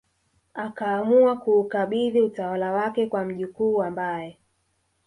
[0.53, 4.37] akaamua kuukabidhi utawala wake kwa mjukuu ambaye